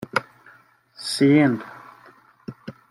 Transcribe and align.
Syeda 1.19 1.61